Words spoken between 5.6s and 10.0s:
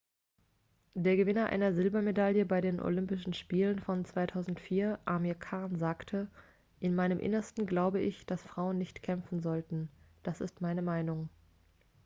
sagte in meinem innersten glaube ich dass frauen nicht kämpfen sollten